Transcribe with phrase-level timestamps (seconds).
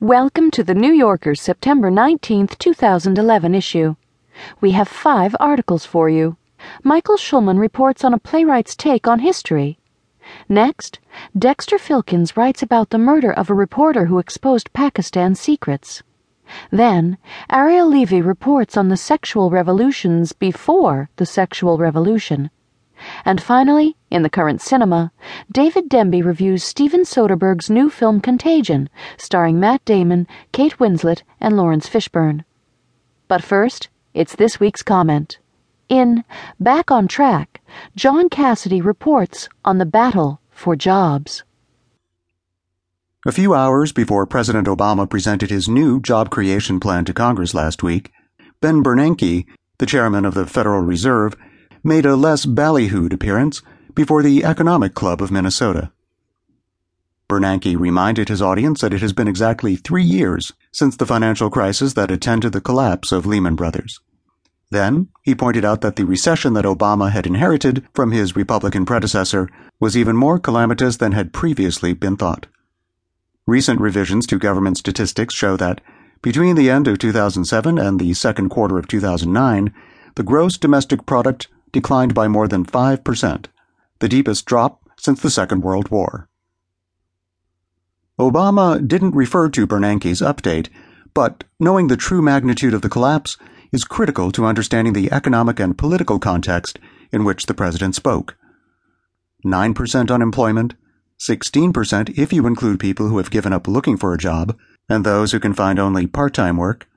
[0.00, 3.96] Welcome to the New Yorker's September 19th, 2011 issue.
[4.60, 6.36] We have five articles for you.
[6.84, 9.80] Michael Schulman reports on a playwright's take on history.
[10.48, 11.00] Next,
[11.36, 16.04] Dexter Filkins writes about the murder of a reporter who exposed Pakistan's secrets.
[16.70, 17.18] Then,
[17.50, 22.50] Ariel Levy reports on the sexual revolutions before the sexual revolution.
[23.24, 25.12] And finally, in the current cinema,
[25.52, 31.88] David Denby reviews Steven Soderbergh's new film Contagion, starring Matt Damon, Kate Winslet, and Laurence
[31.88, 32.44] Fishburne.
[33.28, 35.38] But first, it's this week's comment.
[35.88, 36.24] In
[36.58, 37.60] Back on Track,
[37.96, 41.44] John Cassidy reports on the battle for jobs.
[43.26, 47.82] A few hours before President Obama presented his new job creation plan to Congress last
[47.82, 48.10] week,
[48.60, 49.46] Ben Bernanke,
[49.78, 51.36] the chairman of the Federal Reserve,
[51.84, 53.62] made a less ballyhooed appearance
[53.98, 55.90] before the Economic Club of Minnesota.
[57.28, 61.94] Bernanke reminded his audience that it has been exactly three years since the financial crisis
[61.94, 63.98] that attended the collapse of Lehman Brothers.
[64.70, 69.48] Then, he pointed out that the recession that Obama had inherited from his Republican predecessor
[69.80, 72.46] was even more calamitous than had previously been thought.
[73.48, 75.80] Recent revisions to government statistics show that
[76.22, 79.74] between the end of 2007 and the second quarter of 2009,
[80.14, 83.46] the gross domestic product declined by more than 5%,
[84.00, 86.28] the deepest drop since the Second World War.
[88.18, 90.68] Obama didn't refer to Bernanke's update,
[91.14, 93.36] but knowing the true magnitude of the collapse
[93.72, 96.78] is critical to understanding the economic and political context
[97.12, 98.36] in which the president spoke.
[99.44, 100.74] 9% unemployment,
[101.20, 104.56] 16% if you include people who have given up looking for a job,
[104.88, 106.88] and those who can find only part time work,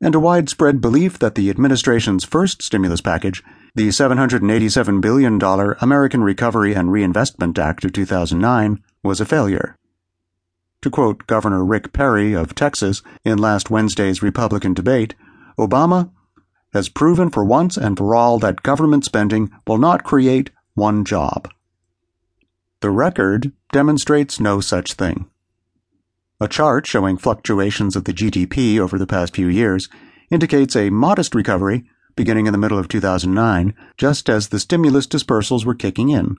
[0.00, 3.42] and a widespread belief that the administration's first stimulus package
[3.76, 5.42] the $787 billion
[5.80, 9.76] American Recovery and Reinvestment Act of 2009 was a failure.
[10.82, 15.14] To quote Governor Rick Perry of Texas in last Wednesday's Republican debate,
[15.58, 16.10] Obama
[16.72, 21.50] has proven for once and for all that government spending will not create one job.
[22.80, 25.28] The record demonstrates no such thing.
[26.40, 29.88] A chart showing fluctuations of the GDP over the past few years
[30.30, 31.84] indicates a modest recovery
[32.16, 36.36] beginning in the middle of 2009, just as the stimulus dispersals were kicking in.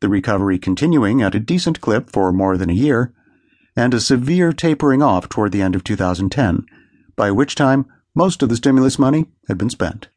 [0.00, 3.12] The recovery continuing at a decent clip for more than a year,
[3.76, 6.66] and a severe tapering off toward the end of 2010,
[7.14, 10.08] by which time most of the stimulus money had been spent.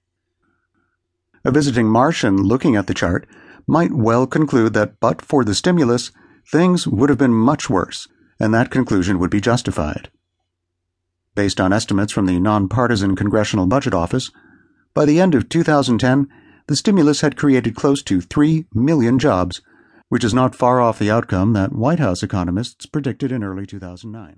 [1.43, 3.27] A visiting Martian looking at the chart
[3.67, 6.11] might well conclude that but for the stimulus,
[6.49, 8.07] things would have been much worse,
[8.39, 10.09] and that conclusion would be justified.
[11.35, 14.31] Based on estimates from the nonpartisan Congressional Budget Office,
[14.93, 16.27] by the end of 2010,
[16.67, 19.61] the stimulus had created close to 3 million jobs,
[20.09, 24.37] which is not far off the outcome that White House economists predicted in early 2009.